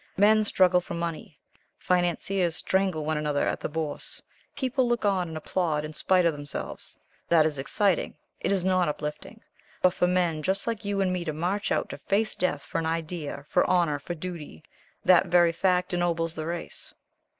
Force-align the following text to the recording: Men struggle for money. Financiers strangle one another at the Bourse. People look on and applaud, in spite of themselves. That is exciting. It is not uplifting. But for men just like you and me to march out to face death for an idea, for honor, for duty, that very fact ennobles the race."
Men 0.17 0.43
struggle 0.43 0.81
for 0.81 0.95
money. 0.95 1.37
Financiers 1.77 2.55
strangle 2.55 3.05
one 3.05 3.19
another 3.19 3.47
at 3.47 3.59
the 3.59 3.69
Bourse. 3.69 4.19
People 4.55 4.87
look 4.87 5.05
on 5.05 5.27
and 5.27 5.37
applaud, 5.37 5.85
in 5.85 5.93
spite 5.93 6.25
of 6.25 6.33
themselves. 6.33 6.97
That 7.29 7.45
is 7.45 7.59
exciting. 7.59 8.15
It 8.39 8.51
is 8.51 8.65
not 8.65 8.89
uplifting. 8.89 9.41
But 9.83 9.93
for 9.93 10.07
men 10.07 10.41
just 10.41 10.65
like 10.65 10.83
you 10.85 11.01
and 11.01 11.13
me 11.13 11.23
to 11.25 11.33
march 11.33 11.71
out 11.71 11.87
to 11.89 11.99
face 11.99 12.35
death 12.35 12.63
for 12.63 12.79
an 12.79 12.87
idea, 12.87 13.45
for 13.47 13.63
honor, 13.69 13.99
for 13.99 14.15
duty, 14.15 14.63
that 15.05 15.27
very 15.27 15.51
fact 15.51 15.93
ennobles 15.93 16.33
the 16.33 16.47
race." 16.47 16.95